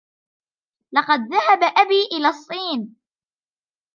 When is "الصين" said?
2.27-2.95